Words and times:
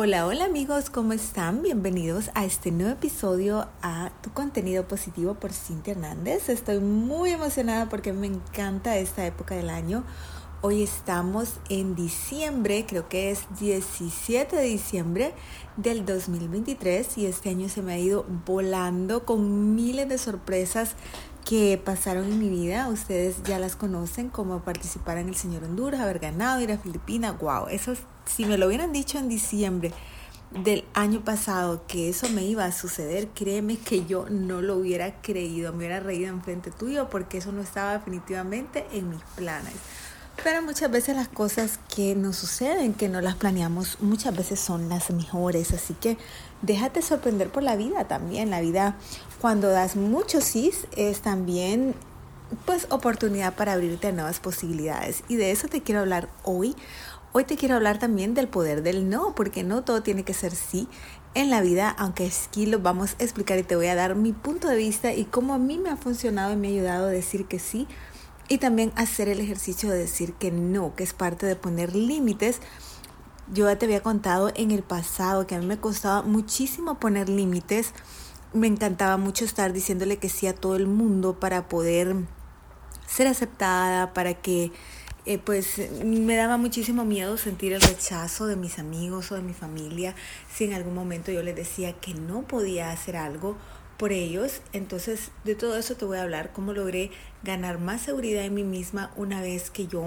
Hola, 0.00 0.28
hola 0.28 0.44
amigos, 0.44 0.90
¿cómo 0.90 1.12
están? 1.12 1.60
Bienvenidos 1.60 2.30
a 2.34 2.44
este 2.44 2.70
nuevo 2.70 2.92
episodio 2.92 3.66
a 3.82 4.12
Tu 4.22 4.30
contenido 4.30 4.86
positivo 4.86 5.34
por 5.34 5.52
Cintia 5.52 5.90
Hernández. 5.90 6.48
Estoy 6.50 6.78
muy 6.78 7.30
emocionada 7.30 7.88
porque 7.88 8.12
me 8.12 8.28
encanta 8.28 8.96
esta 8.96 9.26
época 9.26 9.56
del 9.56 9.70
año. 9.70 10.04
Hoy 10.60 10.84
estamos 10.84 11.54
en 11.68 11.96
diciembre, 11.96 12.84
creo 12.86 13.08
que 13.08 13.32
es 13.32 13.46
17 13.58 14.54
de 14.54 14.62
diciembre 14.62 15.34
del 15.76 16.06
2023 16.06 17.18
y 17.18 17.26
este 17.26 17.48
año 17.48 17.68
se 17.68 17.82
me 17.82 17.94
ha 17.94 17.98
ido 17.98 18.24
volando 18.46 19.24
con 19.24 19.74
miles 19.74 20.08
de 20.08 20.18
sorpresas 20.18 20.94
que 21.48 21.80
pasaron 21.82 22.24
en 22.26 22.38
mi 22.38 22.50
vida. 22.50 22.88
Ustedes 22.88 23.42
ya 23.44 23.58
las 23.58 23.74
conocen, 23.74 24.28
como 24.28 24.60
participar 24.60 25.16
en 25.16 25.28
el 25.28 25.34
Señor 25.34 25.64
Honduras, 25.64 26.02
haber 26.02 26.18
ganado, 26.18 26.60
ir 26.60 26.70
a 26.70 26.76
Filipinas. 26.76 27.38
Wow, 27.38 27.68
eso 27.68 27.94
si 28.26 28.44
me 28.44 28.58
lo 28.58 28.66
hubieran 28.66 28.92
dicho 28.92 29.18
en 29.18 29.30
diciembre 29.30 29.92
del 30.50 30.84
año 30.92 31.24
pasado 31.24 31.86
que 31.86 32.10
eso 32.10 32.28
me 32.28 32.44
iba 32.44 32.66
a 32.66 32.72
suceder, 32.72 33.28
créeme 33.28 33.78
que 33.78 34.04
yo 34.04 34.26
no 34.28 34.60
lo 34.60 34.76
hubiera 34.76 35.22
creído, 35.22 35.72
me 35.72 35.78
hubiera 35.78 36.00
reído 36.00 36.28
en 36.28 36.42
frente 36.42 36.70
tuyo 36.70 37.08
porque 37.08 37.38
eso 37.38 37.50
no 37.50 37.62
estaba 37.62 37.94
definitivamente 37.94 38.86
en 38.92 39.08
mis 39.08 39.22
planes. 39.34 39.74
Pero 40.44 40.62
muchas 40.62 40.90
veces 40.90 41.16
las 41.16 41.28
cosas 41.28 41.80
que 41.94 42.14
nos 42.14 42.36
suceden, 42.36 42.94
que 42.94 43.08
no 43.08 43.20
las 43.20 43.34
planeamos, 43.34 43.98
muchas 44.00 44.36
veces 44.36 44.60
son 44.60 44.88
las 44.88 45.10
mejores. 45.10 45.72
Así 45.72 45.94
que 45.94 46.16
déjate 46.62 47.02
sorprender 47.02 47.50
por 47.50 47.62
la 47.62 47.76
vida 47.76 48.04
también. 48.04 48.50
La 48.50 48.60
vida, 48.60 48.96
cuando 49.40 49.68
das 49.68 49.96
muchos 49.96 50.44
sí, 50.44 50.72
es 50.96 51.20
también 51.20 51.94
pues 52.64 52.86
oportunidad 52.90 53.54
para 53.54 53.74
abrirte 53.74 54.08
a 54.08 54.12
nuevas 54.12 54.40
posibilidades. 54.40 55.22
Y 55.28 55.36
de 55.36 55.50
eso 55.50 55.68
te 55.68 55.82
quiero 55.82 56.00
hablar 56.00 56.28
hoy. 56.44 56.74
Hoy 57.32 57.44
te 57.44 57.56
quiero 57.56 57.76
hablar 57.76 57.98
también 57.98 58.34
del 58.34 58.48
poder 58.48 58.82
del 58.82 59.10
no, 59.10 59.34
porque 59.34 59.62
no 59.62 59.84
todo 59.84 60.02
tiene 60.02 60.24
que 60.24 60.32
ser 60.32 60.54
sí 60.54 60.88
en 61.34 61.50
la 61.50 61.60
vida, 61.60 61.90
aunque 61.90 62.30
aquí 62.48 62.66
lo 62.66 62.78
vamos 62.78 63.14
a 63.20 63.22
explicar 63.22 63.58
y 63.58 63.62
te 63.62 63.76
voy 63.76 63.86
a 63.88 63.94
dar 63.94 64.14
mi 64.14 64.32
punto 64.32 64.66
de 64.66 64.76
vista 64.76 65.12
y 65.12 65.24
cómo 65.24 65.52
a 65.54 65.58
mí 65.58 65.78
me 65.78 65.90
ha 65.90 65.96
funcionado 65.96 66.52
y 66.54 66.56
me 66.56 66.68
ha 66.68 66.70
ayudado 66.70 67.06
a 67.06 67.10
decir 67.10 67.46
que 67.46 67.58
sí 67.58 67.86
y 68.48 68.58
también 68.58 68.92
hacer 68.96 69.28
el 69.28 69.40
ejercicio 69.40 69.90
de 69.90 69.98
decir 69.98 70.32
que 70.32 70.50
no, 70.50 70.94
que 70.96 71.04
es 71.04 71.12
parte 71.12 71.46
de 71.46 71.54
poner 71.54 71.94
límites. 71.94 72.60
Yo 73.52 73.66
ya 73.66 73.78
te 73.78 73.86
había 73.86 74.02
contado 74.02 74.52
en 74.54 74.70
el 74.70 74.82
pasado 74.82 75.46
que 75.46 75.54
a 75.54 75.58
mí 75.58 75.66
me 75.66 75.78
costaba 75.78 76.22
muchísimo 76.22 76.98
poner 76.98 77.30
límites. 77.30 77.94
Me 78.52 78.66
encantaba 78.66 79.16
mucho 79.16 79.44
estar 79.46 79.72
diciéndole 79.72 80.18
que 80.18 80.28
sí 80.28 80.46
a 80.46 80.54
todo 80.54 80.76
el 80.76 80.86
mundo 80.86 81.40
para 81.40 81.66
poder 81.68 82.14
ser 83.06 83.26
aceptada, 83.26 84.12
para 84.12 84.34
que 84.34 84.70
eh, 85.24 85.38
pues 85.38 85.78
me 86.04 86.36
daba 86.36 86.56
muchísimo 86.58 87.04
miedo 87.04 87.36
sentir 87.36 87.72
el 87.72 87.80
rechazo 87.80 88.46
de 88.46 88.56
mis 88.56 88.78
amigos 88.78 89.32
o 89.32 89.34
de 89.34 89.42
mi 89.42 89.52
familia 89.52 90.14
si 90.50 90.64
en 90.64 90.74
algún 90.74 90.94
momento 90.94 91.32
yo 91.32 91.42
les 91.42 91.56
decía 91.56 91.92
que 91.94 92.14
no 92.14 92.42
podía 92.42 92.90
hacer 92.90 93.16
algo 93.16 93.56
por 93.96 94.12
ellos. 94.12 94.60
Entonces 94.72 95.30
de 95.44 95.54
todo 95.54 95.76
eso 95.76 95.96
te 95.96 96.04
voy 96.04 96.18
a 96.18 96.22
hablar, 96.22 96.52
cómo 96.52 96.72
logré 96.72 97.10
ganar 97.42 97.78
más 97.78 98.02
seguridad 98.02 98.44
en 98.44 98.54
mí 98.54 98.64
misma 98.64 99.10
una 99.16 99.40
vez 99.40 99.70
que 99.70 99.86
yo 99.86 100.06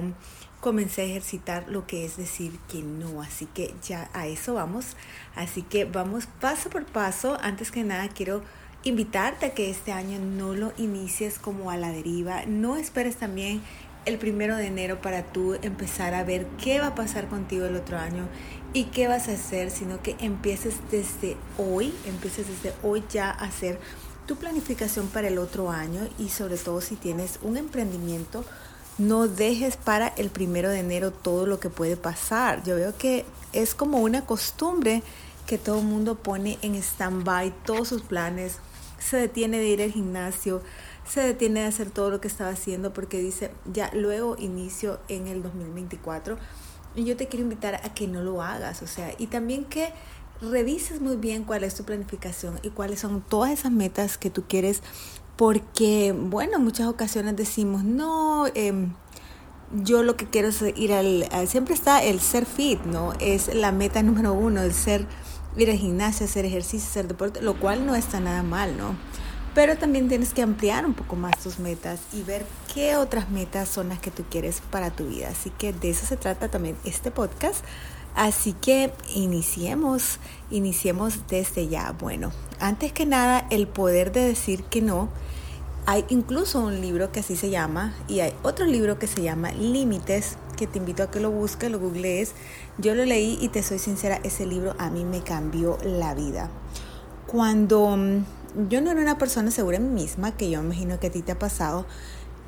comencé 0.62 1.02
a 1.02 1.06
ejercitar 1.06 1.68
lo 1.68 1.86
que 1.86 2.06
es 2.06 2.16
decir 2.16 2.58
que 2.70 2.82
no. 2.82 3.22
Así 3.22 3.48
que 3.48 3.74
ya 3.86 4.10
a 4.14 4.28
eso 4.28 4.54
vamos. 4.54 4.96
Así 5.36 5.64
que 5.64 5.86
vamos 5.86 6.28
paso 6.40 6.70
por 6.70 6.86
paso. 6.86 7.38
Antes 7.42 7.72
que 7.72 7.84
nada 7.84 8.08
quiero 8.08 8.44
invitarte 8.84 9.48
a 9.48 9.54
que 9.54 9.70
este 9.70 9.92
año 9.92 10.20
no 10.20 10.54
lo 10.54 10.72
inicies 10.78 11.40
como 11.40 11.72
a 11.72 11.78
la 11.78 11.92
deriva. 11.92 12.46
No 12.46 12.78
esperes 12.78 13.18
también 13.18 13.62
el 14.06 14.18
primero 14.18 14.56
de 14.56 14.68
enero 14.68 15.02
para 15.02 15.24
tú 15.24 15.56
empezar 15.62 16.14
a 16.14 16.24
ver 16.24 16.48
qué 16.64 16.80
va 16.80 16.88
a 16.88 16.96
pasar 16.96 17.28
contigo 17.28 17.66
el 17.66 17.76
otro 17.76 17.98
año 17.98 18.28
y 18.74 18.86
qué 18.86 19.08
vas 19.08 19.28
a 19.28 19.34
hacer, 19.34 19.70
sino 19.70 20.02
que 20.02 20.16
empieces 20.20 20.76
desde 20.90 21.38
hoy, 21.58 21.94
empieces 22.06 22.48
desde 22.48 22.74
hoy 22.82 23.04
ya 23.12 23.30
a 23.30 23.46
hacer 23.46 23.80
tu 24.26 24.38
planificación 24.38 25.08
para 25.08 25.28
el 25.28 25.38
otro 25.38 25.70
año 25.70 26.08
y 26.18 26.30
sobre 26.30 26.58
todo 26.58 26.82
si 26.82 26.96
tienes 26.96 27.40
un 27.44 27.58
emprendimiento, 27.58 28.46
no 29.02 29.28
dejes 29.28 29.78
para 29.78 30.08
el 30.10 30.30
primero 30.30 30.70
de 30.70 30.80
enero 30.80 31.12
todo 31.12 31.46
lo 31.46 31.60
que 31.60 31.70
puede 31.70 31.98
pasar. 31.98 32.64
Yo 32.64 32.76
veo 32.76 32.96
que 32.98 33.26
es 33.52 33.74
como 33.74 34.00
una 34.00 34.26
costumbre 34.26 35.04
que 35.48 35.58
todo 35.58 35.80
el 35.80 35.86
mundo 35.86 36.16
pone 36.16 36.58
en 36.62 36.76
stand-by 36.76 37.54
todos 37.66 37.88
sus 37.88 38.04
planes, 38.04 38.58
se 39.00 39.18
detiene 39.18 39.58
de 39.58 39.68
ir 39.68 39.82
al 39.82 39.92
gimnasio, 39.92 40.62
se 41.08 41.22
detiene 41.22 41.62
de 41.62 41.68
hacer 41.68 41.90
todo 41.90 42.12
lo 42.12 42.22
que 42.22 42.28
estaba 42.28 42.52
haciendo 42.52 42.94
porque 42.94 43.20
dice, 43.20 43.52
ya 43.66 43.90
luego 43.94 44.36
inicio 44.38 45.00
en 45.08 45.28
el 45.28 45.42
2024. 45.42 46.38
Y 46.96 47.06
yo 47.06 47.18
te 47.18 47.28
quiero 47.28 47.44
invitar 47.44 47.76
a 47.76 47.94
que 47.94 48.08
no 48.08 48.22
lo 48.22 48.42
hagas, 48.42 48.82
o 48.82 48.88
sea, 48.88 49.14
y 49.18 49.28
también 49.28 49.66
que 49.66 49.94
revises 50.42 51.02
muy 51.02 51.16
bien 51.16 51.44
cuál 51.44 51.64
es 51.64 51.76
tu 51.76 51.84
planificación 51.84 52.60
y 52.64 52.70
cuáles 52.70 53.00
son 53.00 53.22
todas 53.22 53.52
esas 53.52 53.72
metas 53.72 54.18
que 54.18 54.30
tú 54.30 54.44
quieres, 54.48 54.82
porque, 55.42 56.14
bueno, 56.16 56.58
en 56.58 56.64
muchas 56.64 56.86
ocasiones 56.86 57.36
decimos, 57.36 57.84
no, 57.84 58.46
em, 58.54 58.94
yo 59.74 60.04
lo 60.04 60.16
que 60.16 60.28
quiero 60.28 60.50
es 60.50 60.62
ir 60.76 60.94
al, 60.94 61.28
siempre 61.48 61.74
está 61.74 62.04
el 62.04 62.22
ser 62.22 62.46
fit, 62.46 62.80
¿no? 62.84 63.14
Es 63.20 63.52
la 63.52 63.72
meta 63.72 64.04
número 64.04 64.34
uno, 64.34 64.62
el 64.62 64.72
ser, 64.72 65.08
ir 65.58 65.72
al 65.72 65.78
gimnasio, 65.78 66.28
hacer 66.28 66.46
ejercicio, 66.46 66.88
hacer 66.88 67.08
deporte, 67.08 67.42
lo 67.42 67.60
cual 67.60 67.88
no 67.88 67.96
está 67.96 68.20
nada 68.20 68.44
mal, 68.44 68.78
¿no? 68.78 68.96
Pero 69.56 69.76
también 69.80 70.10
tienes 70.10 70.32
que 70.32 70.44
ampliar 70.44 70.86
un 70.86 70.94
poco 70.94 71.16
más 71.16 71.40
tus 71.40 71.58
metas 71.58 72.02
y 72.14 72.22
ver 72.22 72.46
qué 72.72 72.96
otras 72.96 73.32
metas 73.32 73.68
son 73.68 73.90
las 73.90 73.98
que 73.98 74.12
tú 74.12 74.24
quieres 74.30 74.62
para 74.70 74.92
tu 74.92 75.08
vida. 75.08 75.30
Así 75.30 75.50
que 75.50 75.74
de 75.74 75.90
eso 75.90 76.06
se 76.06 76.18
trata 76.18 76.50
también 76.50 76.78
este 76.86 77.10
podcast. 77.10 77.66
Así 78.14 78.54
que 78.54 78.94
iniciemos, 79.16 80.20
iniciemos 80.52 81.28
desde 81.30 81.68
ya. 81.68 81.94
Bueno, 81.94 82.32
antes 82.60 82.94
que 82.94 83.08
nada, 83.08 83.48
el 83.50 83.68
poder 83.68 84.12
de 84.12 84.24
decir 84.24 84.66
que 84.66 84.84
no. 84.84 85.10
Hay 85.88 86.06
incluso 86.10 86.60
un 86.60 86.80
libro 86.80 87.12
que 87.12 87.22
así 87.22 87.36
se 87.36 87.50
llama 87.50 87.94
y 88.08 88.20
hay 88.20 88.34
otro 88.44 88.66
libro 88.66 89.00
que 89.00 89.08
se 89.08 89.24
llama 89.24 89.52
Límites, 89.52 90.38
que 90.56 90.68
te 90.68 90.78
invito 90.78 91.04
a 91.04 91.10
que 91.10 91.20
lo 91.20 91.32
busques, 91.32 91.72
lo 91.72 91.80
googlees. 91.80 92.34
Yo 92.78 92.94
lo 92.94 93.04
leí 93.04 93.38
y 93.42 93.50
te 93.50 93.64
soy 93.64 93.80
sincera, 93.80 94.20
ese 94.24 94.46
libro 94.46 94.76
a 94.78 94.90
mí 94.92 95.06
me 95.06 95.22
cambió 95.22 95.78
la 95.84 96.14
vida. 96.14 96.52
Cuando 97.26 97.98
mm, 97.98 98.70
yo 98.70 98.82
no 98.82 98.92
era 98.92 99.02
una 99.02 99.18
persona 99.18 99.50
segura 99.50 99.78
en 99.78 99.94
mí 99.94 100.02
misma, 100.02 100.38
que 100.38 100.50
yo 100.50 100.62
imagino 100.62 101.00
que 101.00 101.08
a 101.08 101.12
ti 101.12 101.24
te 101.24 101.32
ha 101.32 101.40
pasado. 101.40 101.86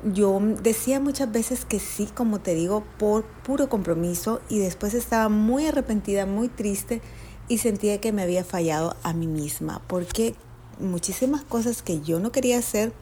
Yo 0.04 0.38
decía 0.62 1.00
muchas 1.00 1.32
veces 1.32 1.64
que 1.64 1.80
sí, 1.80 2.06
como 2.06 2.40
te 2.40 2.54
digo, 2.54 2.84
por 2.98 3.24
puro 3.24 3.68
compromiso 3.68 4.40
y 4.48 4.58
después 4.58 4.94
estaba 4.94 5.28
muy 5.28 5.66
arrepentida, 5.66 6.24
muy 6.24 6.48
triste 6.48 7.00
y 7.48 7.58
sentía 7.58 8.00
que 8.00 8.12
me 8.12 8.22
había 8.22 8.44
fallado 8.44 8.96
a 9.02 9.12
mí 9.12 9.26
misma, 9.26 9.82
porque 9.86 10.34
muchísimas 10.78 11.42
cosas 11.42 11.82
que 11.82 12.00
yo 12.00 12.20
no 12.20 12.32
quería 12.32 12.58
hacer, 12.58 12.92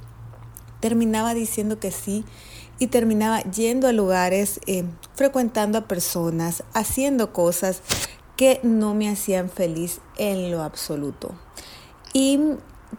terminaba 0.83 1.33
diciendo 1.33 1.79
que 1.79 1.93
sí 1.93 2.27
y 2.79 2.89
terminaba 2.89 3.41
yendo 3.45 3.87
a 3.87 3.93
lugares, 3.93 4.61
eh, 4.67 4.85
frecuentando 5.15 5.79
a 5.79 5.87
personas, 5.87 6.65
haciendo 6.75 7.33
cosas 7.33 7.81
que 8.37 8.59
no 8.65 8.93
me 8.93 9.09
hacían 9.09 9.49
feliz 9.49 10.01
en 10.19 10.51
lo 10.51 10.63
absoluto. 10.63 11.31
Y 12.13 12.41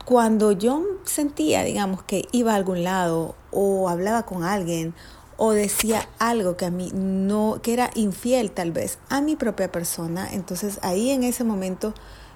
cuando 0.06 0.54
yo 0.54 0.84
sentía, 1.04 1.64
digamos, 1.64 2.02
que 2.04 2.28
iba 2.32 2.54
a 2.54 2.56
algún 2.56 2.84
lado 2.84 3.36
o 3.52 3.90
hablaba 3.90 4.24
con 4.24 4.44
alguien 4.44 4.94
o 5.36 5.52
decía 5.52 6.08
algo 6.18 6.56
que 6.56 6.66
a 6.66 6.72
mí 6.72 6.92
no, 6.94 7.60
que 7.62 7.74
era 7.74 7.92
infiel 7.96 8.52
tal 8.52 8.72
vez 8.72 9.00
a 9.10 9.20
mi 9.20 9.36
propia 9.36 9.70
persona, 9.70 10.30
entonces 10.32 10.80
ahí 10.82 11.10
en 11.10 11.24
ese 11.24 11.44
momento 11.44 11.94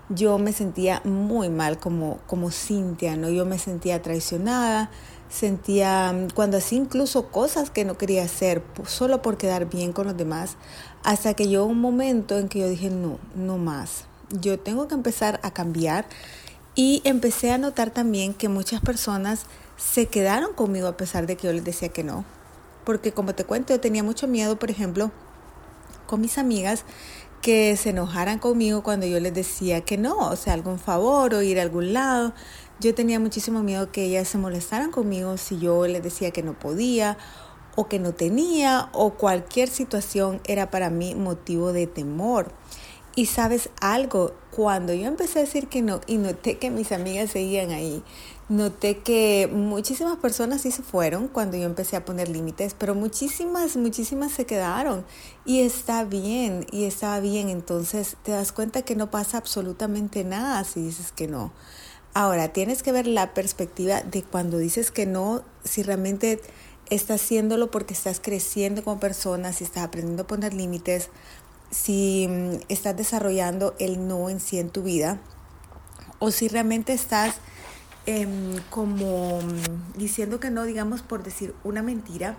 yo 0.09 0.38
me 0.38 0.53
sentía 0.53 1.01
muy 1.03 1.50
mal 1.50 1.79
como, 1.79 2.19
como 2.28 2.51
Cintia, 2.51 3.16
¿no? 3.18 3.29
Yo 3.29 3.45
me 3.45 3.59
sentía 3.59 4.01
traicionada, 4.01 4.90
sentía 5.29 6.28
cuando 6.34 6.57
hacía 6.57 6.79
incluso 6.79 7.28
cosas 7.28 7.69
que 7.69 7.85
no 7.85 7.97
quería 7.97 8.23
hacer 8.23 8.63
solo 8.85 9.22
por 9.22 9.38
quedar 9.38 9.69
bien 9.69 9.91
con 9.91 10.07
los 10.07 10.18
demás, 10.18 10.56
hasta 11.03 11.34
que 11.34 11.47
llegó 11.47 11.66
un 11.66 11.81
momento 11.81 12.38
en 12.38 12.47
que 12.47 12.59
yo 12.59 12.69
dije, 12.69 12.90
no, 12.90 13.19
no 13.35 13.57
más, 13.57 14.06
yo 14.30 14.59
tengo 14.59 14.88
que 14.88 14.95
empezar 14.95 15.39
a 15.44 15.51
cambiar 15.51 16.06
y 16.75 17.01
empecé 17.06 17.51
a 17.51 17.57
notar 17.57 17.92
también 17.92 18.33
que 18.33 18.50
muchas 18.50 18.81
personas 18.81 19.45
se 19.77 20.07
quedaron 20.07 20.53
conmigo 20.53 20.88
a 20.88 20.98
pesar 20.98 21.27
de 21.27 21.36
que 21.36 21.48
yo 21.48 21.53
les 21.53 21.63
decía 21.63 21.89
que 21.89 22.03
no. 22.03 22.24
Porque 22.83 23.12
como 23.12 23.36
te 23.36 23.44
cuento, 23.44 23.74
yo 23.74 23.81
tenía 23.81 24.03
mucho 24.03 24.27
miedo, 24.27 24.57
por 24.57 24.71
ejemplo, 24.71 25.12
con 26.06 26.21
mis 26.21 26.38
amigas 26.38 26.83
que 27.47 27.77
se 27.77 27.91
enojaran 27.91 28.39
conmigo 28.39 28.83
cuando 28.83 29.05
yo 29.05 29.21
les 29.21 29.33
decía 29.33 29.79
que 29.79 29.97
no, 29.97 30.17
o 30.17 30.35
sea, 30.35 30.51
algún 30.51 30.79
favor 30.79 31.33
o 31.33 31.41
ir 31.41 31.59
a 31.59 31.61
algún 31.61 31.94
lado. 31.94 32.33
Yo 32.81 32.94
tenía 32.94 33.21
muchísimo 33.21 33.63
miedo 33.63 33.89
que 33.89 34.03
ellas 34.03 34.27
se 34.27 34.38
molestaran 34.38 34.91
conmigo 34.91 35.38
si 35.38 35.57
yo 35.57 35.88
les 35.88 36.03
decía 36.03 36.31
que 36.31 36.44
no 36.44 36.59
podía 36.59 37.17
o 37.77 37.88
que 37.88 37.99
no 37.99 38.13
tenía 38.13 38.89
o 38.91 39.11
cualquier 39.11 39.69
situación 39.69 40.41
era 40.45 40.69
para 40.69 40.89
mí 40.89 41.15
motivo 41.15 41.71
de 41.71 41.88
temor. 41.88 42.51
Y 43.15 43.27
sabes 43.27 43.69
algo, 43.79 44.33
cuando 44.51 44.93
yo 44.93 45.07
empecé 45.07 45.39
a 45.39 45.43
decir 45.43 45.69
que 45.69 45.81
no 45.81 46.01
y 46.05 46.17
noté 46.17 46.57
que 46.57 46.69
mis 46.69 46.91
amigas 46.91 47.31
seguían 47.31 47.71
ahí, 47.71 48.03
noté 48.49 48.99
que 48.99 49.49
muchísimas 49.51 50.17
personas 50.17 50.61
sí 50.61 50.71
se 50.71 50.81
fueron 50.81 51.27
cuando 51.27 51.57
yo 51.57 51.65
empecé 51.65 51.97
a 51.97 52.05
poner 52.05 52.29
límites, 52.29 52.73
pero 52.77 52.95
muchísimas, 52.95 53.75
muchísimas 53.75 54.31
se 54.31 54.45
quedaron. 54.45 55.05
Y 55.45 55.61
está 55.61 56.03
bien, 56.05 56.65
y 56.71 56.85
estaba 56.85 57.19
bien. 57.19 57.49
Entonces 57.49 58.15
te 58.23 58.31
das 58.31 58.51
cuenta 58.51 58.83
que 58.83 58.95
no 58.95 59.11
pasa 59.11 59.38
absolutamente 59.38 60.23
nada 60.23 60.63
si 60.63 60.81
dices 60.81 61.11
que 61.11 61.27
no. 61.27 61.51
Ahora, 62.13 62.47
tienes 62.49 62.81
que 62.83 62.91
ver 62.91 63.05
la 63.05 63.33
perspectiva 63.33 64.01
de 64.01 64.23
cuando 64.23 64.57
dices 64.57 64.91
que 64.91 65.05
no, 65.05 65.43
si 65.63 65.83
realmente 65.83 66.41
estás 66.89 67.21
haciéndolo 67.21 67.69
porque 67.69 67.93
estás 67.93 68.19
creciendo 68.19 68.83
como 68.83 69.00
persona, 69.00 69.53
si 69.53 69.65
estás 69.65 69.83
aprendiendo 69.83 70.23
a 70.23 70.27
poner 70.27 70.53
límites, 70.53 71.09
si 71.69 72.27
mm, 72.27 72.63
estás 72.69 72.95
desarrollando 72.95 73.75
el 73.77 74.07
no 74.07 74.29
en 74.29 74.39
sí 74.39 74.57
en 74.57 74.69
tu 74.69 74.83
vida, 74.83 75.19
o 76.19 76.31
si 76.31 76.47
realmente 76.47 76.93
estás 76.93 77.35
Em, 78.09 78.57
como 78.69 79.42
mm, 79.42 79.98
diciendo 79.98 80.39
que 80.39 80.50
no, 80.50 80.63
digamos 80.63 81.01
por 81.01 81.24
decir 81.24 81.54
una 81.65 81.83
mentira. 81.83 82.38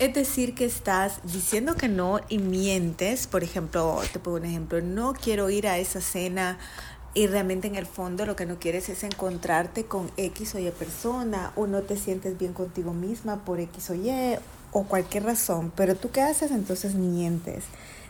Es 0.00 0.12
decir, 0.12 0.56
que 0.56 0.64
estás 0.64 1.20
diciendo 1.22 1.76
que 1.76 1.88
no 1.88 2.18
y 2.28 2.38
mientes. 2.38 3.28
Por 3.28 3.44
ejemplo, 3.44 4.00
te 4.12 4.18
pongo 4.18 4.38
un 4.38 4.44
ejemplo, 4.44 4.80
no 4.80 5.12
quiero 5.12 5.50
ir 5.50 5.68
a 5.68 5.78
esa 5.78 6.00
cena 6.00 6.58
y 7.14 7.28
realmente 7.28 7.68
en 7.68 7.76
el 7.76 7.86
fondo 7.86 8.26
lo 8.26 8.34
que 8.34 8.44
no 8.44 8.58
quieres 8.58 8.88
es 8.88 9.04
encontrarte 9.04 9.84
con 9.84 10.10
X 10.16 10.56
o 10.56 10.58
Y 10.58 10.68
persona 10.72 11.52
o 11.54 11.68
no 11.68 11.82
te 11.82 11.96
sientes 11.96 12.36
bien 12.36 12.52
contigo 12.52 12.92
misma 12.92 13.44
por 13.44 13.60
X 13.60 13.90
o 13.90 13.94
Y 13.94 14.36
o 14.72 14.82
cualquier 14.82 15.22
razón. 15.22 15.72
Pero 15.76 15.94
tú 15.94 16.10
qué 16.10 16.22
haces? 16.22 16.50
Entonces 16.50 16.96
mientes 16.96 17.62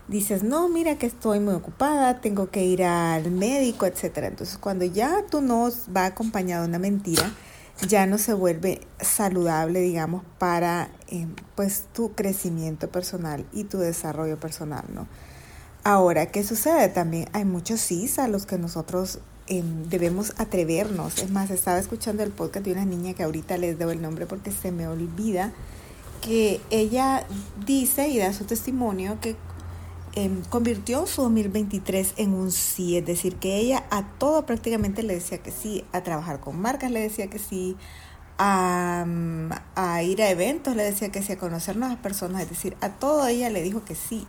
dices, 0.08 0.42
no, 0.42 0.68
mira 0.68 0.96
que 0.96 1.06
estoy 1.06 1.38
muy 1.38 1.54
ocupada, 1.54 2.20
tengo 2.20 2.50
que 2.50 2.64
ir 2.64 2.82
al 2.82 3.30
médico, 3.30 3.86
etc. 3.86 4.18
Entonces, 4.22 4.58
cuando 4.58 4.84
ya 4.84 5.24
tu 5.30 5.40
no 5.40 5.68
va 5.94 6.06
acompañado 6.06 6.62
de 6.62 6.68
una 6.70 6.78
mentira, 6.78 7.30
ya 7.86 8.06
no 8.06 8.18
se 8.18 8.32
vuelve 8.32 8.80
saludable, 9.00 9.80
digamos, 9.80 10.24
para 10.38 10.90
eh, 11.08 11.28
pues 11.54 11.84
tu 11.92 12.12
crecimiento 12.12 12.88
personal 12.88 13.46
y 13.52 13.64
tu 13.64 13.78
desarrollo 13.78 14.38
personal, 14.40 14.84
¿no? 14.92 15.06
Ahora, 15.84 16.26
¿qué 16.26 16.42
sucede? 16.42 16.88
También 16.88 17.28
hay 17.32 17.44
muchos 17.44 17.80
sí 17.80 18.10
a 18.18 18.26
los 18.26 18.46
que 18.46 18.58
nosotros 18.58 19.20
em, 19.46 19.84
debemos 19.88 20.34
atrevernos. 20.38 21.18
Es 21.18 21.30
más, 21.30 21.50
estaba 21.50 21.78
escuchando 21.78 22.22
el 22.22 22.30
podcast 22.30 22.64
de 22.66 22.72
una 22.72 22.84
niña 22.84 23.14
que 23.14 23.22
ahorita 23.22 23.56
les 23.58 23.78
debo 23.78 23.92
el 23.92 24.02
nombre 24.02 24.26
porque 24.26 24.50
se 24.50 24.72
me 24.72 24.88
olvida, 24.88 25.52
que 26.20 26.60
ella 26.70 27.24
dice 27.64 28.08
y 28.08 28.18
da 28.18 28.32
su 28.32 28.44
testimonio 28.44 29.18
que 29.20 29.36
Em, 30.18 30.42
convirtió 30.46 31.06
su 31.06 31.22
2023 31.22 32.14
en 32.16 32.34
un 32.34 32.50
sí, 32.50 32.96
es 32.96 33.06
decir, 33.06 33.36
que 33.36 33.56
ella 33.56 33.84
a 33.88 34.02
todo 34.18 34.44
prácticamente 34.46 35.04
le 35.04 35.14
decía 35.14 35.38
que 35.38 35.52
sí, 35.52 35.84
a 35.92 36.02
trabajar 36.02 36.40
con 36.40 36.60
marcas 36.60 36.90
le 36.90 36.98
decía 36.98 37.30
que 37.30 37.38
sí, 37.38 37.76
a, 38.36 39.06
a 39.76 40.02
ir 40.02 40.20
a 40.20 40.30
eventos 40.30 40.74
le 40.74 40.82
decía 40.82 41.12
que 41.12 41.22
sí, 41.22 41.34
a 41.34 41.38
conocer 41.38 41.76
nuevas 41.76 41.98
personas, 41.98 42.42
es 42.42 42.50
decir, 42.50 42.76
a 42.80 42.88
todo 42.88 43.28
ella 43.28 43.48
le 43.48 43.62
dijo 43.62 43.84
que 43.84 43.94
sí. 43.94 44.26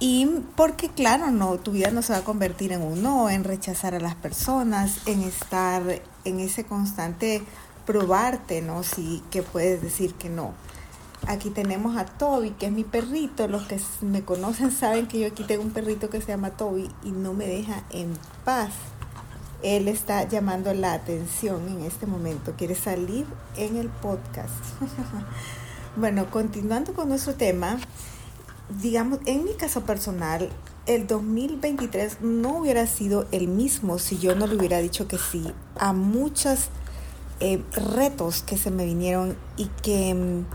Y 0.00 0.26
porque 0.56 0.88
claro, 0.88 1.30
no, 1.30 1.58
tu 1.58 1.70
vida 1.70 1.92
no 1.92 2.02
se 2.02 2.12
va 2.12 2.18
a 2.18 2.24
convertir 2.24 2.72
en 2.72 2.82
un 2.82 3.00
no, 3.00 3.30
en 3.30 3.44
rechazar 3.44 3.94
a 3.94 4.00
las 4.00 4.16
personas, 4.16 5.06
en 5.06 5.22
estar 5.22 6.02
en 6.24 6.40
ese 6.40 6.64
constante 6.64 7.44
probarte, 7.86 8.62
¿no? 8.62 8.82
Sí, 8.82 9.22
que 9.30 9.44
puedes 9.44 9.80
decir 9.80 10.14
que 10.14 10.28
no. 10.28 10.54
Aquí 11.26 11.50
tenemos 11.50 11.96
a 11.96 12.06
Toby, 12.06 12.50
que 12.50 12.66
es 12.66 12.72
mi 12.72 12.84
perrito. 12.84 13.48
Los 13.48 13.66
que 13.66 13.78
me 14.02 14.24
conocen 14.24 14.70
saben 14.72 15.06
que 15.06 15.20
yo 15.20 15.26
aquí 15.26 15.44
tengo 15.44 15.62
un 15.62 15.70
perrito 15.70 16.08
que 16.08 16.20
se 16.20 16.28
llama 16.28 16.50
Toby 16.50 16.88
y 17.04 17.10
no 17.10 17.34
me 17.34 17.46
deja 17.46 17.82
en 17.90 18.14
paz. 18.44 18.72
Él 19.62 19.88
está 19.88 20.26
llamando 20.28 20.72
la 20.72 20.92
atención 20.92 21.68
en 21.68 21.80
este 21.82 22.06
momento. 22.06 22.54
Quiere 22.56 22.74
salir 22.74 23.26
en 23.56 23.76
el 23.76 23.88
podcast. 23.88 24.54
bueno, 25.96 26.30
continuando 26.30 26.94
con 26.94 27.08
nuestro 27.08 27.34
tema, 27.34 27.78
digamos, 28.80 29.18
en 29.26 29.44
mi 29.44 29.54
caso 29.54 29.82
personal, 29.82 30.48
el 30.86 31.06
2023 31.06 32.22
no 32.22 32.58
hubiera 32.58 32.86
sido 32.86 33.26
el 33.32 33.48
mismo 33.48 33.98
si 33.98 34.18
yo 34.18 34.34
no 34.34 34.46
le 34.46 34.56
hubiera 34.56 34.78
dicho 34.78 35.06
que 35.06 35.18
sí 35.18 35.52
a 35.78 35.92
muchos 35.92 36.68
eh, 37.40 37.62
retos 37.72 38.42
que 38.42 38.56
se 38.56 38.70
me 38.70 38.84
vinieron 38.86 39.36
y 39.56 39.66
que 39.82 40.14
mm, 40.14 40.46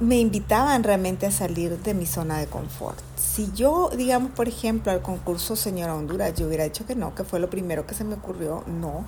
me 0.00 0.18
invitaban 0.18 0.82
realmente 0.82 1.26
a 1.26 1.30
salir 1.30 1.78
de 1.78 1.94
mi 1.94 2.04
zona 2.04 2.38
de 2.38 2.46
confort. 2.46 2.98
Si 3.16 3.52
yo, 3.52 3.90
digamos, 3.96 4.32
por 4.32 4.48
ejemplo, 4.48 4.90
al 4.90 5.02
concurso 5.02 5.54
Señora 5.54 5.94
Honduras, 5.94 6.34
yo 6.34 6.48
hubiera 6.48 6.64
dicho 6.64 6.84
que 6.84 6.96
no, 6.96 7.14
que 7.14 7.22
fue 7.22 7.38
lo 7.38 7.48
primero 7.48 7.86
que 7.86 7.94
se 7.94 8.02
me 8.02 8.14
ocurrió, 8.14 8.64
no. 8.66 9.04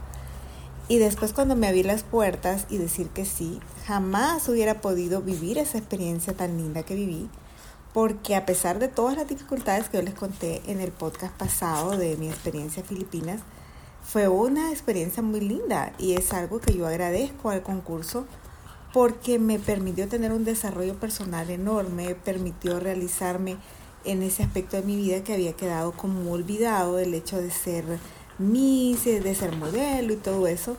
Y 0.88 0.98
después 0.98 1.32
cuando 1.32 1.56
me 1.56 1.66
abrí 1.66 1.82
las 1.82 2.04
puertas 2.04 2.66
y 2.70 2.78
decir 2.78 3.08
que 3.08 3.24
sí, 3.24 3.58
jamás 3.86 4.48
hubiera 4.48 4.80
podido 4.80 5.20
vivir 5.20 5.58
esa 5.58 5.78
experiencia 5.78 6.34
tan 6.34 6.56
linda 6.56 6.84
que 6.84 6.94
viví, 6.94 7.28
porque 7.92 8.36
a 8.36 8.46
pesar 8.46 8.78
de 8.78 8.86
todas 8.86 9.16
las 9.16 9.26
dificultades 9.26 9.88
que 9.88 9.96
yo 9.96 10.02
les 10.02 10.14
conté 10.14 10.62
en 10.66 10.80
el 10.80 10.92
podcast 10.92 11.34
pasado 11.34 11.96
de 11.96 12.16
mi 12.16 12.28
experiencia 12.28 12.82
en 12.82 12.86
Filipinas, 12.86 13.40
fue 14.04 14.28
una 14.28 14.70
experiencia 14.70 15.20
muy 15.20 15.40
linda 15.40 15.92
y 15.98 16.12
es 16.12 16.32
algo 16.32 16.60
que 16.60 16.76
yo 16.76 16.86
agradezco 16.86 17.50
al 17.50 17.64
concurso 17.64 18.26
porque 18.92 19.38
me 19.38 19.58
permitió 19.58 20.08
tener 20.08 20.32
un 20.32 20.44
desarrollo 20.44 20.94
personal 20.94 21.50
enorme, 21.50 22.14
permitió 22.14 22.80
realizarme 22.80 23.56
en 24.04 24.22
ese 24.22 24.42
aspecto 24.42 24.76
de 24.76 24.82
mi 24.82 24.96
vida 24.96 25.22
que 25.24 25.34
había 25.34 25.52
quedado 25.54 25.92
como 25.92 26.32
olvidado, 26.32 26.98
el 26.98 27.12
hecho 27.14 27.40
de 27.40 27.50
ser 27.50 27.84
Miss, 28.38 29.04
de 29.04 29.34
ser 29.34 29.56
modelo 29.56 30.12
y 30.12 30.16
todo 30.16 30.46
eso. 30.46 30.76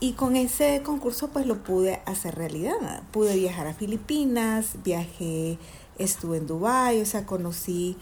Y 0.00 0.12
con 0.12 0.36
ese 0.36 0.82
concurso 0.84 1.28
pues 1.28 1.46
lo 1.46 1.62
pude 1.62 2.00
hacer 2.06 2.34
realidad. 2.36 3.02
Pude 3.12 3.34
viajar 3.36 3.66
a 3.66 3.74
Filipinas, 3.74 4.76
viajé, 4.84 5.58
estuve 5.98 6.38
en 6.38 6.46
Dubái, 6.46 7.00
o 7.00 7.06
sea, 7.06 7.26
conocí 7.26 7.96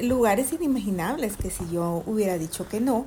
lugares 0.00 0.52
inimaginables 0.52 1.36
que 1.36 1.50
si 1.50 1.68
yo 1.70 2.02
hubiera 2.06 2.38
dicho 2.38 2.68
que 2.68 2.80
no, 2.80 3.06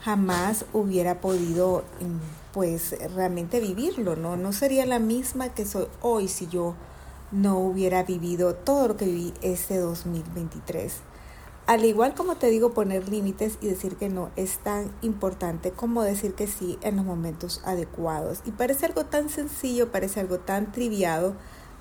jamás 0.00 0.64
hubiera 0.72 1.20
podido 1.20 1.84
mm, 2.00 2.41
pues 2.52 2.94
realmente 3.14 3.60
vivirlo, 3.60 4.16
¿no? 4.16 4.36
No 4.36 4.52
sería 4.52 4.86
la 4.86 4.98
misma 4.98 5.50
que 5.50 5.64
soy 5.64 5.86
hoy 6.00 6.28
si 6.28 6.46
yo 6.48 6.74
no 7.30 7.58
hubiera 7.58 8.02
vivido 8.02 8.54
todo 8.54 8.88
lo 8.88 8.96
que 8.96 9.06
viví 9.06 9.34
este 9.40 9.78
2023. 9.78 10.92
Al 11.66 11.84
igual 11.84 12.14
como 12.14 12.36
te 12.36 12.48
digo, 12.48 12.74
poner 12.74 13.08
límites 13.08 13.56
y 13.60 13.68
decir 13.68 13.96
que 13.96 14.08
no 14.08 14.30
es 14.36 14.58
tan 14.58 14.92
importante 15.00 15.70
como 15.70 16.02
decir 16.02 16.34
que 16.34 16.46
sí 16.46 16.78
en 16.82 16.96
los 16.96 17.04
momentos 17.04 17.62
adecuados. 17.64 18.40
Y 18.44 18.50
parece 18.50 18.86
algo 18.86 19.06
tan 19.06 19.28
sencillo, 19.28 19.92
parece 19.92 20.20
algo 20.20 20.38
tan 20.40 20.72
triviado. 20.72 21.34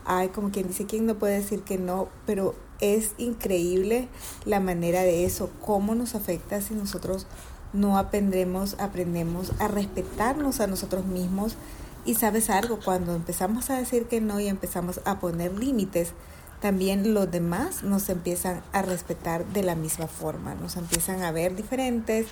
Hay 0.05 0.29
como 0.29 0.51
quien 0.51 0.67
dice, 0.67 0.85
¿quién 0.85 1.05
no 1.05 1.15
puede 1.15 1.37
decir 1.37 1.63
que 1.63 1.77
no? 1.77 2.09
Pero 2.25 2.55
es 2.79 3.13
increíble 3.17 4.07
la 4.45 4.59
manera 4.59 5.01
de 5.01 5.25
eso, 5.25 5.49
cómo 5.61 5.95
nos 5.95 6.15
afecta 6.15 6.61
si 6.61 6.73
nosotros 6.73 7.25
no 7.73 7.97
aprendemos, 7.97 8.75
aprendemos 8.79 9.51
a 9.59 9.67
respetarnos 9.67 10.59
a 10.59 10.67
nosotros 10.67 11.05
mismos. 11.05 11.55
Y 12.03 12.15
sabes 12.15 12.49
algo, 12.49 12.79
cuando 12.83 13.15
empezamos 13.15 13.69
a 13.69 13.77
decir 13.77 14.07
que 14.07 14.21
no 14.21 14.39
y 14.39 14.47
empezamos 14.47 15.01
a 15.05 15.19
poner 15.19 15.53
límites, 15.53 16.13
también 16.61 17.13
los 17.13 17.29
demás 17.31 17.83
nos 17.83 18.09
empiezan 18.09 18.61
a 18.71 18.81
respetar 18.81 19.45
de 19.47 19.63
la 19.63 19.75
misma 19.75 20.07
forma, 20.07 20.53
nos 20.55 20.77
empiezan 20.77 21.23
a 21.23 21.31
ver 21.31 21.55
diferentes, 21.55 22.27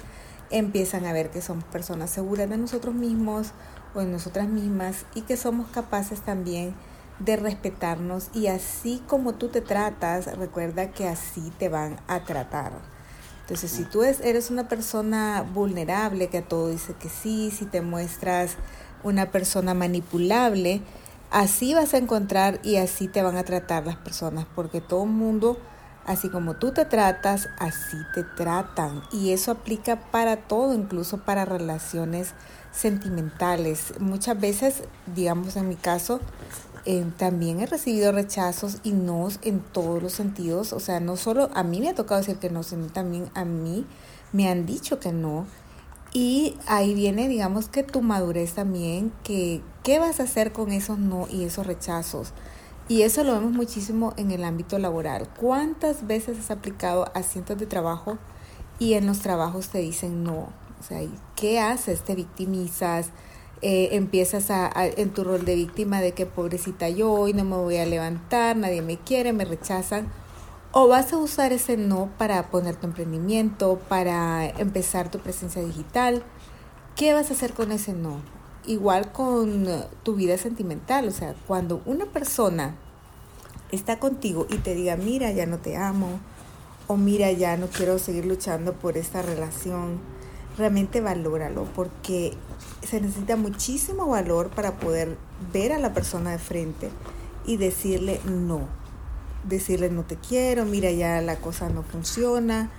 empiezan 0.51 1.05
a 1.05 1.13
ver 1.13 1.31
que 1.31 1.41
somos 1.41 1.63
personas 1.65 2.11
seguras 2.11 2.49
de 2.49 2.57
nosotros 2.57 2.93
mismos 2.93 3.51
o 3.95 3.99
de 3.99 4.05
nosotras 4.05 4.47
mismas 4.47 5.05
y 5.15 5.21
que 5.21 5.35
somos 5.35 5.67
capaces 5.69 6.21
también 6.21 6.75
de 7.17 7.35
respetarnos 7.37 8.29
y 8.33 8.47
así 8.47 9.01
como 9.07 9.33
tú 9.33 9.49
te 9.49 9.61
tratas, 9.61 10.37
recuerda 10.37 10.91
que 10.91 11.07
así 11.07 11.51
te 11.57 11.69
van 11.69 11.99
a 12.07 12.23
tratar. 12.23 12.98
Entonces, 13.49 13.71
si 13.71 13.83
tú 13.83 14.03
eres 14.03 14.51
una 14.51 14.67
persona 14.67 15.41
vulnerable, 15.41 16.27
que 16.27 16.37
a 16.37 16.47
todo 16.47 16.69
dice 16.69 16.93
que 16.93 17.09
sí, 17.09 17.49
si 17.49 17.65
te 17.65 17.81
muestras 17.81 18.57
una 19.01 19.31
persona 19.31 19.73
manipulable, 19.73 20.83
así 21.31 21.73
vas 21.73 21.95
a 21.95 21.97
encontrar 21.97 22.59
y 22.61 22.75
así 22.75 23.07
te 23.07 23.23
van 23.23 23.37
a 23.37 23.43
tratar 23.43 23.87
las 23.87 23.95
personas, 23.95 24.45
porque 24.53 24.81
todo 24.81 25.05
el 25.05 25.09
mundo, 25.09 25.57
así 26.05 26.29
como 26.29 26.57
tú 26.57 26.73
te 26.73 26.85
tratas, 26.85 27.49
así 27.57 27.97
te 28.13 28.23
tratan. 28.23 29.01
Y 29.11 29.31
eso 29.31 29.49
aplica 29.49 29.99
para 30.11 30.35
todo, 30.47 30.75
incluso 30.75 31.17
para 31.17 31.43
relaciones 31.43 32.35
sentimentales. 32.71 33.95
Muchas 33.99 34.39
veces, 34.39 34.83
digamos 35.15 35.55
en 35.55 35.69
mi 35.69 35.75
caso, 35.75 36.19
eh, 36.85 37.05
también 37.17 37.59
he 37.59 37.65
recibido 37.65 38.11
rechazos 38.11 38.77
y 38.83 38.91
no 38.91 39.27
en 39.41 39.59
todos 39.59 40.01
los 40.01 40.13
sentidos. 40.13 40.73
O 40.73 40.79
sea, 40.79 40.99
no 40.99 41.17
solo 41.17 41.49
a 41.53 41.63
mí 41.63 41.79
me 41.81 41.89
ha 41.89 41.95
tocado 41.95 42.21
decir 42.21 42.37
que 42.37 42.49
no, 42.49 42.63
sino 42.63 42.87
también 42.87 43.29
a 43.35 43.45
mí 43.45 43.85
me 44.31 44.49
han 44.49 44.65
dicho 44.65 44.99
que 44.99 45.11
no. 45.11 45.45
Y 46.11 46.57
ahí 46.65 46.93
viene, 46.93 47.27
digamos 47.27 47.69
que 47.69 47.83
tu 47.83 48.01
madurez 48.01 48.53
también, 48.53 49.11
que 49.23 49.61
qué 49.83 49.99
vas 49.99 50.19
a 50.19 50.23
hacer 50.23 50.51
con 50.51 50.71
esos 50.71 50.97
no 50.97 51.27
y 51.29 51.43
esos 51.43 51.67
rechazos. 51.67 52.33
Y 52.87 53.03
eso 53.03 53.23
lo 53.23 53.33
vemos 53.33 53.51
muchísimo 53.51 54.13
en 54.17 54.31
el 54.31 54.43
ámbito 54.43 54.79
laboral. 54.79 55.29
¿Cuántas 55.39 56.07
veces 56.07 56.39
has 56.39 56.49
aplicado 56.49 57.11
a 57.13 57.21
cientos 57.21 57.59
de 57.59 57.67
trabajo 57.67 58.17
y 58.79 58.95
en 58.95 59.05
los 59.05 59.19
trabajos 59.19 59.69
te 59.69 59.77
dicen 59.77 60.23
no? 60.23 60.49
O 60.79 60.83
sea, 60.83 61.01
¿qué 61.35 61.59
haces? 61.59 62.01
Te 62.01 62.15
victimizas, 62.15 63.11
eh, 63.61 63.89
empiezas 63.91 64.51
a, 64.51 64.71
en 64.75 65.09
tu 65.09 65.23
rol 65.23 65.43
de 65.43 65.55
víctima 65.55 66.01
de 66.01 66.13
que 66.13 66.25
pobrecita 66.25 66.89
yo 66.89 67.11
hoy 67.11 67.33
no 67.33 67.43
me 67.43 67.57
voy 67.57 67.77
a 67.77 67.85
levantar, 67.85 68.55
nadie 68.55 68.81
me 68.81 68.97
quiere, 68.97 69.33
me 69.33 69.45
rechazan. 69.45 70.07
O 70.71 70.87
vas 70.87 71.11
a 71.13 71.17
usar 71.17 71.51
ese 71.51 71.77
no 71.77 72.09
para 72.17 72.51
poner 72.51 72.75
tu 72.75 72.87
emprendimiento, 72.87 73.79
para 73.89 74.47
empezar 74.47 75.09
tu 75.09 75.19
presencia 75.19 75.63
digital. 75.63 76.23
¿Qué 76.95 77.13
vas 77.13 77.31
a 77.31 77.33
hacer 77.33 77.53
con 77.53 77.71
ese 77.71 77.93
no? 77.93 78.21
Igual 78.65 79.11
con 79.11 79.67
tu 80.03 80.15
vida 80.15 80.37
sentimental, 80.37 81.07
o 81.07 81.11
sea, 81.11 81.33
cuando 81.47 81.81
una 81.85 82.05
persona 82.05 82.75
está 83.71 83.99
contigo 83.99 84.47
y 84.49 84.57
te 84.57 84.75
diga, 84.75 84.95
mira, 84.95 85.31
ya 85.31 85.45
no 85.45 85.57
te 85.57 85.75
amo, 85.75 86.19
o 86.87 86.97
mira, 86.97 87.31
ya 87.31 87.57
no 87.57 87.67
quiero 87.67 87.99
seguir 87.99 88.25
luchando 88.25 88.73
por 88.73 88.97
esta 88.97 89.21
relación, 89.21 89.99
realmente 90.59 91.01
valóralo, 91.01 91.65
porque 91.75 92.33
se 92.83 93.01
necesita 93.01 93.35
muchísimo 93.35 94.07
valor 94.07 94.49
para 94.49 94.75
poder 94.75 95.17
ver 95.51 95.73
a 95.73 95.79
la 95.79 95.93
persona 95.93 96.31
de 96.31 96.37
frente 96.37 96.89
y 97.45 97.57
decirle 97.57 98.19
no. 98.25 98.61
Decirle 99.43 99.89
no 99.89 100.03
te 100.03 100.17
quiero, 100.17 100.65
mira 100.65 100.91
ya 100.91 101.21
la 101.21 101.37
cosa 101.37 101.69
no 101.69 101.83
funciona, 101.83 102.69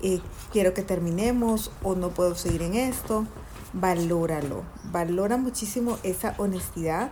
eh, 0.00 0.20
quiero 0.52 0.72
que 0.74 0.82
terminemos 0.82 1.70
o 1.82 1.94
no 1.94 2.10
puedo 2.10 2.34
seguir 2.34 2.62
en 2.62 2.74
esto. 2.74 3.26
Valóralo, 3.74 4.62
valora 4.90 5.36
muchísimo 5.36 5.98
esa 6.02 6.34
honestidad 6.38 7.10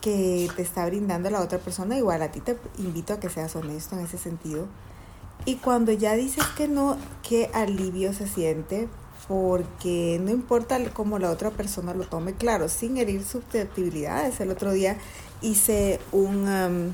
que 0.00 0.48
te 0.54 0.62
está 0.62 0.86
brindando 0.86 1.30
la 1.30 1.40
otra 1.40 1.58
persona. 1.58 1.96
Igual 1.96 2.22
a 2.22 2.30
ti 2.30 2.40
te 2.40 2.56
invito 2.78 3.14
a 3.14 3.20
que 3.20 3.28
seas 3.28 3.56
honesto 3.56 3.96
en 3.96 4.04
ese 4.04 4.18
sentido. 4.18 4.66
Y 5.44 5.56
cuando 5.56 5.92
ya 5.92 6.14
dices 6.14 6.44
que 6.56 6.68
no, 6.68 6.96
qué 7.26 7.50
alivio 7.54 8.12
se 8.12 8.28
siente, 8.28 8.88
porque 9.30 10.18
no 10.20 10.32
importa 10.32 10.76
cómo 10.92 11.20
la 11.20 11.30
otra 11.30 11.52
persona 11.52 11.94
lo 11.94 12.04
tome, 12.04 12.34
claro, 12.34 12.68
sin 12.68 12.96
herir 12.96 13.24
susceptibilidades. 13.24 14.40
El 14.40 14.50
otro 14.50 14.72
día 14.72 14.98
hice 15.40 16.00
un 16.10 16.48
um, 16.48 16.92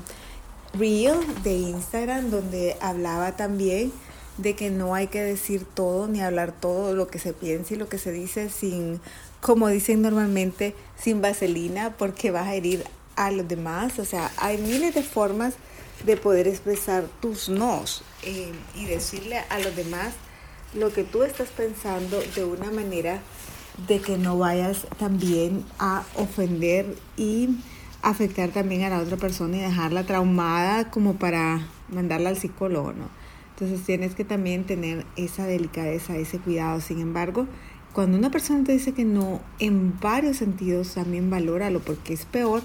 reel 0.79 1.17
de 1.41 1.53
Instagram 1.53 2.29
donde 2.29 2.77
hablaba 2.79 3.35
también 3.35 3.91
de 4.37 4.55
que 4.55 4.69
no 4.69 4.93
hay 4.93 5.07
que 5.07 5.23
decir 5.23 5.65
todo 5.65 6.07
ni 6.07 6.21
hablar 6.21 6.51
todo 6.51 6.93
lo 6.93 7.07
que 7.07 7.17
se 7.17 7.33
piensa 7.33 7.73
y 7.73 7.77
lo 7.77 7.89
que 7.89 7.97
se 7.97 8.11
dice 8.11 8.51
sin, 8.51 9.01
como 9.41 9.67
dicen 9.67 10.03
normalmente, 10.03 10.75
sin 10.95 11.23
vaselina, 11.23 11.95
porque 11.97 12.29
vas 12.29 12.45
a 12.45 12.53
herir 12.53 12.83
a 13.15 13.31
los 13.31 13.47
demás. 13.47 13.97
O 13.97 14.05
sea, 14.05 14.31
hay 14.37 14.59
miles 14.59 14.93
de 14.93 15.01
formas 15.01 15.55
de 16.05 16.17
poder 16.17 16.47
expresar 16.47 17.05
tus 17.19 17.49
nos 17.49 18.03
eh, 18.21 18.51
y 18.75 18.85
decirle 18.85 19.39
a 19.49 19.57
los 19.57 19.75
demás 19.75 20.13
lo 20.73 20.91
que 20.91 21.03
tú 21.03 21.23
estás 21.23 21.49
pensando 21.49 22.19
de 22.35 22.45
una 22.45 22.71
manera 22.71 23.21
de 23.87 23.99
que 23.99 24.17
no 24.17 24.37
vayas 24.37 24.87
también 24.97 25.63
a 25.79 26.03
ofender 26.15 26.95
y 27.15 27.49
afectar 28.01 28.49
también 28.49 28.83
a 28.83 28.89
la 28.89 28.99
otra 28.99 29.17
persona 29.17 29.57
y 29.57 29.61
dejarla 29.61 30.05
traumada 30.05 30.89
como 30.89 31.15
para 31.15 31.67
mandarla 31.89 32.29
al 32.29 32.37
psicólogo, 32.37 32.93
¿no? 32.93 33.09
Entonces 33.51 33.85
tienes 33.85 34.13
que 34.13 34.23
también 34.23 34.65
tener 34.65 35.05
esa 35.15 35.45
delicadeza, 35.45 36.15
ese 36.15 36.37
cuidado. 36.37 36.79
Sin 36.79 36.99
embargo, 36.99 37.47
cuando 37.93 38.17
una 38.17 38.29
persona 38.29 38.63
te 38.63 38.73
dice 38.73 38.93
que 38.93 39.05
no, 39.05 39.41
en 39.59 39.99
varios 39.99 40.37
sentidos 40.37 40.93
también 40.93 41.29
valóralo, 41.29 41.79
porque 41.79 42.13
es 42.13 42.25
peor 42.25 42.61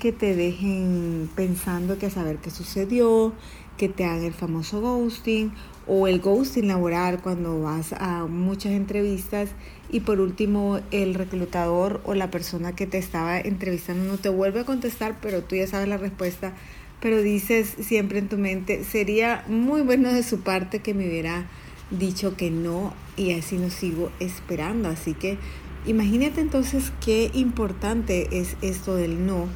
que 0.00 0.10
te 0.10 0.34
dejen 0.34 1.30
pensando 1.36 1.98
que 1.98 2.06
a 2.06 2.10
saber 2.10 2.38
qué 2.38 2.50
sucedió, 2.50 3.32
que 3.76 3.88
te 3.88 4.04
hagan 4.04 4.24
el 4.24 4.34
famoso 4.34 4.80
ghosting 4.80 5.52
o 5.86 6.06
el 6.06 6.20
ghosting 6.20 6.68
laboral 6.68 7.20
cuando 7.20 7.60
vas 7.60 7.92
a 7.92 8.26
muchas 8.26 8.72
entrevistas 8.72 9.50
y 9.90 10.00
por 10.00 10.20
último 10.20 10.80
el 10.90 11.14
reclutador 11.14 12.00
o 12.04 12.14
la 12.14 12.30
persona 12.30 12.74
que 12.74 12.86
te 12.86 12.98
estaba 12.98 13.38
entrevistando 13.38 14.04
no 14.04 14.18
te 14.18 14.28
vuelve 14.28 14.60
a 14.60 14.64
contestar, 14.64 15.18
pero 15.20 15.42
tú 15.42 15.56
ya 15.56 15.66
sabes 15.66 15.88
la 15.88 15.98
respuesta, 15.98 16.52
pero 17.00 17.20
dices 17.20 17.74
siempre 17.80 18.18
en 18.18 18.28
tu 18.28 18.38
mente, 18.38 18.84
sería 18.84 19.44
muy 19.46 19.82
bueno 19.82 20.12
de 20.12 20.22
su 20.22 20.40
parte 20.40 20.80
que 20.80 20.94
me 20.94 21.06
hubiera 21.06 21.46
dicho 21.90 22.36
que 22.36 22.50
no 22.50 22.94
y 23.16 23.32
así 23.32 23.58
no 23.58 23.70
sigo 23.70 24.10
esperando. 24.20 24.88
Así 24.88 25.14
que 25.14 25.38
imagínate 25.86 26.40
entonces 26.40 26.92
qué 27.04 27.30
importante 27.34 28.40
es 28.40 28.56
esto 28.62 28.96
del 28.96 29.26
no 29.26 29.48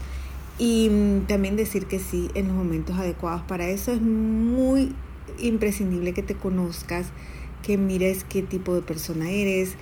y 0.58 0.90
también 1.26 1.56
decir 1.56 1.86
que 1.86 1.98
sí 1.98 2.28
en 2.34 2.48
los 2.48 2.56
momentos 2.56 2.98
adecuados. 2.98 3.42
Para 3.42 3.68
eso 3.68 3.92
es 3.92 4.00
muy 4.00 4.94
imprescindible 5.40 6.12
que 6.12 6.22
te 6.22 6.34
conozcas, 6.34 7.06
que 7.62 7.76
mires 7.76 8.24
qué 8.24 8.42
tipo 8.42 8.74
de 8.74 8.82
persona 8.82 9.30
eres, 9.30 9.74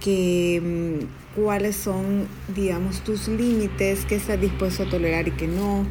que 0.00 0.60
mm, 0.62 1.40
cuáles 1.40 1.76
son, 1.76 2.26
digamos, 2.54 3.00
tus 3.00 3.28
límites, 3.28 4.04
qué 4.06 4.16
estás 4.16 4.40
dispuesto 4.40 4.84
a 4.84 4.90
tolerar 4.90 5.28
y 5.28 5.32
qué 5.32 5.46
no, 5.46 5.84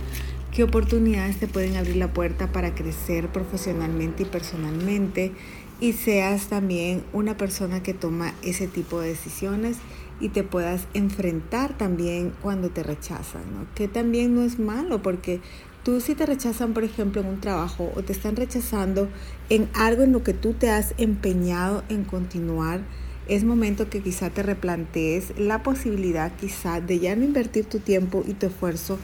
qué 0.52 0.64
oportunidades 0.64 1.38
te 1.38 1.48
pueden 1.48 1.76
abrir 1.78 1.98
la 1.98 2.14
puerta 2.14 2.52
para 2.52 2.76
crecer 2.76 3.28
profesionalmente 3.30 4.24
y 4.24 4.26
personalmente 4.26 5.32
y 5.80 5.94
seas 5.94 6.48
también 6.48 7.04
una 7.12 7.36
persona 7.36 7.84
que 7.84 7.94
toma 7.94 8.34
ese 8.42 8.68
tipo 8.68 9.02
de 9.02 9.10
decisiones 9.10 9.78
y 10.20 10.30
te 10.30 10.44
puedas 10.44 10.88
enfrentar 10.94 11.78
también 11.78 12.34
cuando 12.42 12.70
te 12.70 12.84
rechazan, 12.84 13.42
¿no? 13.54 13.66
que 13.76 13.88
también 13.88 14.36
no 14.36 14.44
es 14.44 14.60
malo 14.60 15.02
porque 15.02 15.42
tú 15.84 16.02
si 16.02 16.16
te 16.16 16.26
rechazan, 16.26 16.74
por 16.74 16.84
ejemplo, 16.84 17.22
en 17.22 17.28
un 17.28 17.40
trabajo 17.42 17.92
o 17.96 18.04
te 18.04 18.14
están 18.14 18.36
rechazando 18.36 19.10
en 19.50 19.70
algo 19.74 20.04
en 20.04 20.12
lo 20.12 20.24
que 20.24 20.34
tú 20.34 20.54
te 20.54 20.70
has 20.70 20.94
empeñado 20.98 21.84
en 21.90 22.04
continuar, 22.04 22.82
es 23.28 23.44
momento 23.44 23.90
que 23.90 24.02
quizá 24.02 24.30
te 24.30 24.44
replantees 24.44 25.38
la 25.38 25.64
posibilidad 25.64 26.36
quizá 26.36 26.82
de 26.82 27.00
ya 27.00 27.16
no 27.16 27.24
invertir 27.24 27.66
tu 27.66 27.80
tiempo 27.80 28.24
y 28.28 28.34
tu 28.34 28.48
esfuerzo 28.48 28.98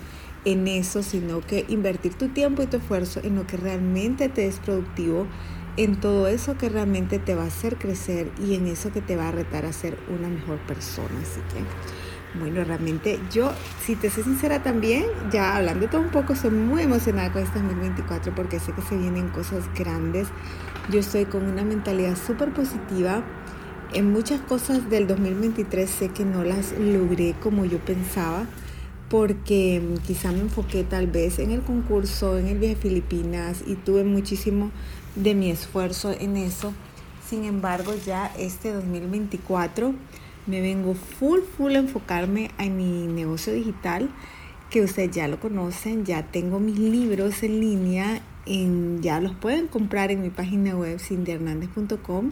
en 0.45 0.67
eso, 0.67 1.03
sino 1.03 1.41
que 1.41 1.65
invertir 1.69 2.13
tu 2.13 2.29
tiempo 2.29 2.63
y 2.63 2.67
tu 2.67 2.77
esfuerzo 2.77 3.19
en 3.23 3.35
lo 3.35 3.45
que 3.45 3.57
realmente 3.57 4.29
te 4.29 4.47
es 4.47 4.59
productivo 4.59 5.27
en 5.77 5.99
todo 5.99 6.27
eso 6.27 6.57
que 6.57 6.67
realmente 6.67 7.19
te 7.19 7.35
va 7.35 7.43
a 7.43 7.47
hacer 7.47 7.77
crecer 7.77 8.29
y 8.45 8.55
en 8.55 8.67
eso 8.67 8.91
que 8.91 9.01
te 9.01 9.15
va 9.15 9.29
a 9.29 9.31
retar 9.31 9.65
a 9.65 9.71
ser 9.71 9.97
una 10.09 10.27
mejor 10.27 10.57
persona. 10.59 11.21
Así 11.21 11.39
que, 11.53 11.63
bueno, 12.35 12.63
realmente 12.63 13.19
yo, 13.31 13.51
si 13.83 13.95
te 13.95 14.09
soy 14.09 14.23
sincera 14.23 14.61
también, 14.61 15.05
ya 15.31 15.55
hablando 15.55 15.87
todo 15.87 16.01
un 16.01 16.09
poco, 16.09 16.33
estoy 16.33 16.51
muy 16.51 16.83
emocionada 16.83 17.31
con 17.31 17.41
este 17.41 17.59
2024 17.59 18.35
porque 18.35 18.59
sé 18.59 18.71
que 18.73 18.81
se 18.83 18.95
vienen 18.95 19.29
cosas 19.29 19.63
grandes. 19.75 20.27
Yo 20.91 20.99
estoy 20.99 21.25
con 21.25 21.45
una 21.45 21.63
mentalidad 21.63 22.15
súper 22.15 22.53
positiva. 22.53 23.23
En 23.93 24.11
muchas 24.11 24.41
cosas 24.41 24.89
del 24.89 25.07
2023 25.07 25.89
sé 25.89 26.09
que 26.09 26.23
no 26.23 26.43
las 26.43 26.73
logré 26.77 27.33
como 27.41 27.65
yo 27.65 27.79
pensaba 27.79 28.45
porque 29.09 29.81
quizá 30.05 30.31
me 30.31 30.41
enfoqué 30.41 30.83
tal 30.83 31.07
vez 31.07 31.39
en 31.39 31.49
el 31.49 31.61
concurso, 31.61 32.37
en 32.37 32.47
el 32.47 32.59
viaje 32.59 32.75
Filipinas 32.75 33.63
y 33.65 33.73
tuve 33.73 34.03
muchísimo 34.03 34.69
de 35.15 35.33
mi 35.33 35.49
esfuerzo 35.49 36.11
en 36.11 36.37
eso. 36.37 36.73
Sin 37.27 37.43
embargo, 37.45 37.93
ya 38.05 38.31
este 38.37 38.71
2024 38.71 39.95
me 40.49 40.61
vengo 40.61 40.95
full, 40.95 41.41
full 41.41 41.75
a 41.75 41.79
enfocarme 41.79 42.51
en 42.57 42.75
mi 42.75 43.07
negocio 43.07 43.53
digital, 43.53 44.09
que 44.69 44.81
ustedes 44.81 45.11
ya 45.11 45.27
lo 45.27 45.39
conocen, 45.39 46.05
ya 46.05 46.23
tengo 46.23 46.59
mis 46.59 46.77
libros 46.77 47.43
en 47.43 47.59
línea, 47.59 48.21
ya 49.01 49.19
los 49.21 49.35
pueden 49.35 49.67
comprar 49.67 50.11
en 50.11 50.21
mi 50.21 50.29
página 50.29 50.75
web 50.75 50.99
cindyhernandez.com. 50.99 52.31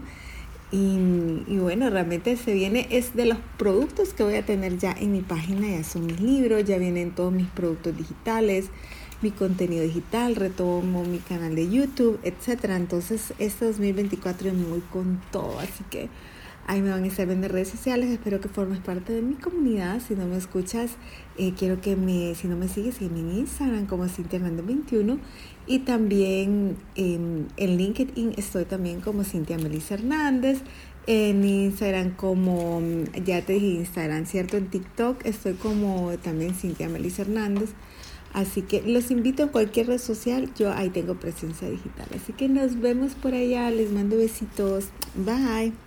Y, 0.70 0.98
y, 1.48 1.60
bueno, 1.60 1.90
realmente 1.90 2.36
se 2.36 2.54
viene, 2.54 2.88
es 2.90 3.16
de 3.16 3.26
los 3.26 3.38
productos 3.58 4.14
que 4.14 4.24
voy 4.24 4.36
a 4.36 4.46
tener 4.46 4.78
ya 4.78 4.92
en 4.92 5.14
mi 5.14 5.22
página, 5.22 5.66
ya 5.70 5.84
son 5.86 6.06
mis 6.06 6.20
libros, 6.20 6.66
ya 6.66 6.78
vienen 6.78 7.12
todos 7.12 7.32
mis 7.32 7.48
productos 7.48 7.96
digitales, 7.96 8.66
mi 9.22 9.32
contenido 9.32 9.84
digital, 9.84 10.36
retomo 10.36 11.06
mi 11.06 11.20
canal 11.20 11.56
de 11.56 11.70
YouTube, 11.70 12.20
etcétera. 12.24 12.76
Entonces, 12.76 13.34
este 13.40 13.66
2024 13.66 14.50
es 14.50 14.54
muy 14.56 14.82
con 14.92 15.22
todo, 15.32 15.58
así 15.60 15.86
que 15.90 16.10
ahí 16.68 16.82
me 16.82 16.92
van 16.92 17.04
a 17.04 17.08
estar 17.08 17.26
viendo 17.26 17.48
redes 17.48 17.70
sociales. 17.70 18.10
Espero 18.10 18.40
que 18.40 18.50
formes 18.50 18.80
parte 18.80 19.14
de 19.14 19.22
mi 19.22 19.36
comunidad. 19.36 20.02
Si 20.06 20.16
no 20.16 20.28
me 20.28 20.38
escuchas, 20.38 20.92
eh, 21.38 21.54
quiero 21.58 21.82
que 21.82 21.96
me, 21.96 22.36
si 22.36 22.48
no 22.48 22.58
me 22.58 22.68
sigues, 22.68 23.02
en 23.02 23.14
mi 23.14 23.40
Instagram 23.40 23.88
como 23.88 24.08
Cintia 24.08 24.40
21 24.40 25.18
y 25.66 25.80
también 25.80 26.78
en 26.96 27.48
LinkedIn 27.58 28.34
estoy 28.38 28.66
también 28.66 29.02
como 29.02 29.24
Cintia 29.24 29.58
Melissa 29.58 29.96
Hernández. 29.96 30.60
En 31.08 31.46
Instagram 31.46 32.16
como, 32.18 32.82
ya 33.24 33.42
te 33.42 33.54
dije 33.54 33.68
Instagram, 33.68 34.26
¿cierto? 34.26 34.58
En 34.58 34.68
TikTok 34.68 35.26
estoy 35.26 35.54
como 35.54 36.12
también 36.22 36.54
Cintia 36.54 36.90
Melissa 36.90 37.22
Hernández. 37.22 37.70
Así 38.34 38.62
que 38.62 38.82
los 38.82 39.10
invito 39.10 39.44
a 39.44 39.48
cualquier 39.48 39.88
red 39.88 40.00
social, 40.00 40.54
yo 40.56 40.72
ahí 40.74 40.90
tengo 40.90 41.16
presencia 41.16 41.70
digital. 41.70 42.08
Así 42.14 42.34
que 42.34 42.50
nos 42.50 42.82
vemos 42.82 43.16
por 43.16 43.34
allá, 43.34 43.72
les 43.72 43.92
mando 43.92 44.18
besitos, 44.18 44.90
bye. 45.16 45.87